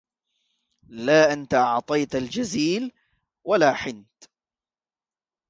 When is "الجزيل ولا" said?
2.15-3.73